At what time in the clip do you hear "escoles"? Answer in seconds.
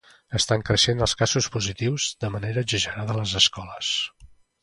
3.43-3.93